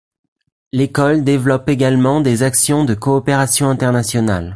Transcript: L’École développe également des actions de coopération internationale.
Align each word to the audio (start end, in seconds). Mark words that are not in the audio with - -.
L’École 0.73 1.23
développe 1.23 1.69
également 1.69 2.21
des 2.21 2.41
actions 2.41 2.85
de 2.85 2.95
coopération 2.95 3.69
internationale. 3.69 4.49